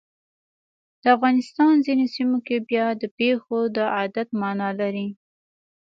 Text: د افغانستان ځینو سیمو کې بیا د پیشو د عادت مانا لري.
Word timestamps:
د 1.01 1.03
افغانستان 1.15 1.73
ځینو 1.85 2.05
سیمو 2.15 2.37
کې 2.47 2.57
بیا 2.69 2.85
د 3.01 3.03
پیشو 3.17 3.59
د 3.75 3.77
عادت 3.95 4.27
مانا 4.41 4.69
لري. 4.79 5.07